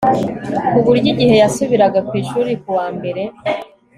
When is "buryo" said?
0.85-1.07